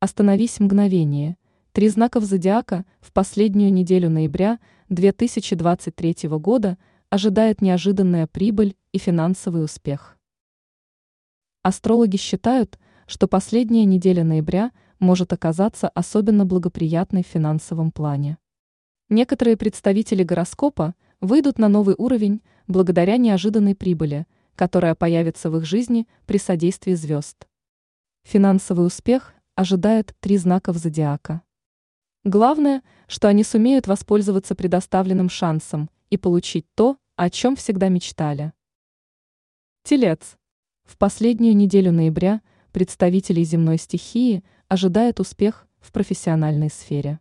Остановись 0.00 0.60
мгновение. 0.60 1.36
Три 1.72 1.88
знаков 1.88 2.22
зодиака 2.22 2.84
в 3.00 3.12
последнюю 3.12 3.72
неделю 3.72 4.08
ноября 4.08 4.60
2023 4.90 6.28
года 6.38 6.78
ожидает 7.10 7.60
неожиданная 7.62 8.28
прибыль 8.28 8.76
и 8.92 8.98
финансовый 8.98 9.64
успех. 9.64 10.16
Астрологи 11.64 12.16
считают, 12.16 12.78
что 13.08 13.26
последняя 13.26 13.84
неделя 13.84 14.22
ноября 14.22 14.70
может 15.00 15.32
оказаться 15.32 15.88
особенно 15.88 16.46
благоприятной 16.46 17.24
в 17.24 17.26
финансовом 17.26 17.90
плане. 17.90 18.38
Некоторые 19.08 19.56
представители 19.56 20.22
гороскопа 20.22 20.94
выйдут 21.20 21.58
на 21.58 21.68
новый 21.68 21.96
уровень 21.98 22.40
благодаря 22.68 23.16
неожиданной 23.16 23.74
прибыли, 23.74 24.28
которая 24.54 24.94
появится 24.94 25.50
в 25.50 25.56
их 25.56 25.64
жизни 25.64 26.06
при 26.24 26.38
содействии 26.38 26.94
звезд. 26.94 27.48
Финансовый 28.22 28.86
успех 28.86 29.34
ожидает 29.58 30.14
три 30.20 30.36
знаков 30.36 30.76
зодиака. 30.76 31.42
Главное, 32.22 32.84
что 33.08 33.26
они 33.26 33.42
сумеют 33.42 33.88
воспользоваться 33.88 34.54
предоставленным 34.54 35.28
шансом 35.28 35.90
и 36.10 36.16
получить 36.16 36.64
то, 36.76 36.96
о 37.16 37.28
чем 37.28 37.56
всегда 37.56 37.88
мечтали. 37.88 38.52
Телец. 39.82 40.36
В 40.84 40.96
последнюю 40.96 41.56
неделю 41.56 41.90
ноября 41.90 42.40
представителей 42.70 43.42
земной 43.42 43.78
стихии 43.78 44.44
ожидает 44.68 45.18
успех 45.18 45.66
в 45.80 45.90
профессиональной 45.90 46.70
сфере. 46.70 47.18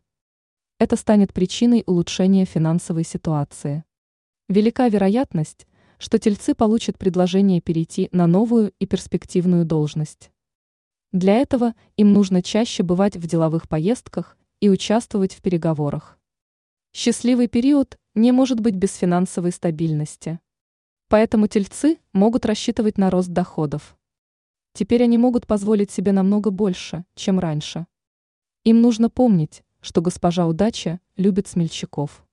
Это 0.77 0.95
станет 0.95 1.33
причиной 1.33 1.81
улучшения 1.87 2.45
финансовой 2.45 3.03
ситуации. 3.03 3.83
Велика 4.47 4.87
вероятность, 4.89 5.65
что 5.97 6.19
тельцы 6.19 6.53
получат 6.53 6.99
предложение 6.99 7.61
перейти 7.61 8.09
на 8.11 8.27
новую 8.27 8.73
и 8.77 8.85
перспективную 8.85 9.65
должность. 9.65 10.29
Для 11.11 11.35
этого 11.35 11.73
им 11.95 12.11
нужно 12.11 12.41
чаще 12.41 12.83
бывать 12.83 13.15
в 13.15 13.25
деловых 13.25 13.69
поездках 13.69 14.37
и 14.59 14.69
участвовать 14.69 15.33
в 15.33 15.41
переговорах. 15.41 16.19
Счастливый 16.93 17.47
период 17.47 17.97
не 18.13 18.31
может 18.31 18.59
быть 18.59 18.75
без 18.75 18.95
финансовой 18.95 19.51
стабильности. 19.51 20.39
Поэтому 21.07 21.47
тельцы 21.47 21.99
могут 22.11 22.45
рассчитывать 22.45 22.97
на 22.97 23.09
рост 23.09 23.29
доходов. 23.29 23.97
Теперь 24.73 25.03
они 25.03 25.17
могут 25.17 25.47
позволить 25.47 25.91
себе 25.91 26.11
намного 26.11 26.51
больше, 26.51 27.05
чем 27.15 27.39
раньше. 27.39 27.87
Им 28.65 28.81
нужно 28.81 29.09
помнить, 29.09 29.63
что 29.79 30.01
госпожа 30.01 30.45
удача 30.45 30.99
любит 31.15 31.47
смельчаков. 31.47 32.27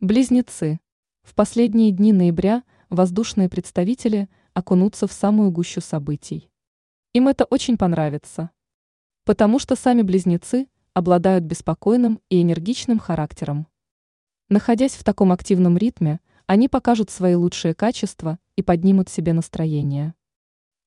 Близнецы. 0.00 0.80
В 1.22 1.34
последние 1.34 1.92
дни 1.92 2.12
ноября 2.12 2.62
воздушные 2.90 3.48
представители 3.48 4.28
окунутся 4.52 5.06
в 5.06 5.12
самую 5.12 5.50
гущу 5.50 5.80
событий. 5.80 6.47
Им 7.18 7.26
это 7.26 7.46
очень 7.46 7.76
понравится. 7.76 8.50
Потому 9.24 9.58
что 9.58 9.74
сами 9.74 10.02
близнецы 10.02 10.68
обладают 10.94 11.42
беспокойным 11.42 12.20
и 12.30 12.40
энергичным 12.40 13.00
характером. 13.00 13.66
Находясь 14.48 14.92
в 14.92 15.02
таком 15.02 15.32
активном 15.32 15.76
ритме, 15.76 16.20
они 16.46 16.68
покажут 16.68 17.10
свои 17.10 17.34
лучшие 17.34 17.74
качества 17.74 18.38
и 18.54 18.62
поднимут 18.62 19.08
себе 19.08 19.32
настроение. 19.32 20.14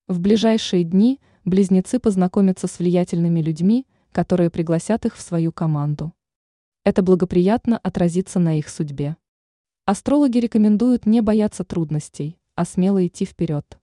В 0.08 0.20
ближайшие 0.20 0.84
дни 0.84 1.20
близнецы 1.44 1.98
познакомятся 1.98 2.66
с 2.66 2.78
влиятельными 2.78 3.42
людьми, 3.42 3.86
которые 4.10 4.48
пригласят 4.48 5.04
их 5.04 5.16
в 5.16 5.20
свою 5.20 5.52
команду. 5.52 6.14
Это 6.82 7.02
благоприятно 7.02 7.76
отразится 7.76 8.38
на 8.38 8.58
их 8.58 8.70
судьбе. 8.70 9.18
Астрологи 9.84 10.38
рекомендуют 10.38 11.04
не 11.04 11.20
бояться 11.20 11.62
трудностей, 11.62 12.38
а 12.54 12.64
смело 12.64 13.06
идти 13.06 13.26
вперед 13.26 13.81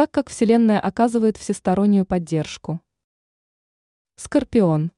так 0.00 0.10
как 0.12 0.30
Вселенная 0.30 0.80
оказывает 0.80 1.36
всестороннюю 1.36 2.06
поддержку. 2.06 2.80
Скорпион. 4.16 4.92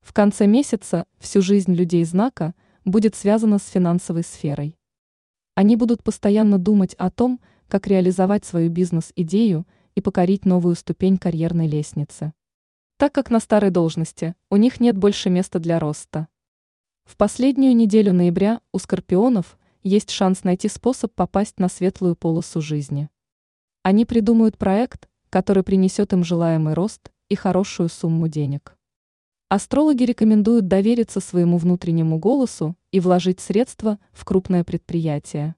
В 0.00 0.14
конце 0.14 0.46
месяца 0.46 1.04
всю 1.18 1.42
жизнь 1.42 1.74
людей 1.74 2.02
знака 2.04 2.54
будет 2.82 3.14
связана 3.14 3.58
с 3.58 3.68
финансовой 3.68 4.22
сферой. 4.22 4.74
Они 5.56 5.76
будут 5.76 6.02
постоянно 6.02 6.58
думать 6.58 6.94
о 6.94 7.10
том, 7.10 7.38
как 7.68 7.86
реализовать 7.86 8.46
свою 8.46 8.70
бизнес-идею 8.70 9.66
и 9.94 10.00
покорить 10.00 10.46
новую 10.46 10.74
ступень 10.74 11.18
карьерной 11.18 11.68
лестницы. 11.68 12.32
Так 12.96 13.12
как 13.12 13.28
на 13.28 13.40
старой 13.40 13.68
должности 13.68 14.36
у 14.48 14.56
них 14.56 14.80
нет 14.80 14.96
больше 14.96 15.28
места 15.28 15.58
для 15.58 15.78
роста. 15.78 16.28
В 17.04 17.18
последнюю 17.18 17.76
неделю 17.76 18.14
ноября 18.14 18.62
у 18.72 18.78
скорпионов 18.78 19.58
есть 19.82 20.08
шанс 20.08 20.44
найти 20.44 20.68
способ 20.68 21.12
попасть 21.12 21.60
на 21.60 21.68
светлую 21.68 22.16
полосу 22.16 22.62
жизни. 22.62 23.10
Они 23.88 24.04
придумают 24.04 24.58
проект, 24.58 25.08
который 25.30 25.62
принесет 25.62 26.12
им 26.12 26.24
желаемый 26.24 26.74
рост 26.74 27.12
и 27.28 27.36
хорошую 27.36 27.88
сумму 27.88 28.26
денег. 28.26 28.76
Астрологи 29.48 30.02
рекомендуют 30.02 30.66
довериться 30.66 31.20
своему 31.20 31.56
внутреннему 31.56 32.18
голосу 32.18 32.74
и 32.90 32.98
вложить 32.98 33.38
средства 33.38 34.00
в 34.10 34.24
крупное 34.24 34.64
предприятие. 34.64 35.54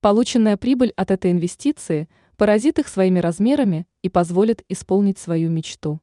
Полученная 0.00 0.56
прибыль 0.56 0.92
от 0.94 1.10
этой 1.10 1.32
инвестиции 1.32 2.08
поразит 2.36 2.78
их 2.78 2.86
своими 2.86 3.18
размерами 3.18 3.88
и 4.00 4.10
позволит 4.10 4.64
исполнить 4.68 5.18
свою 5.18 5.50
мечту. 5.50 6.00